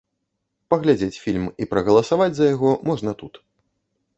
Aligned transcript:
Паглядзець 0.73 1.19
фільм 1.25 1.45
і 1.65 1.67
прагаласаваць 1.73 2.31
за 2.39 2.45
яго 2.55 2.71
можна 2.89 3.11
тут. 3.21 3.33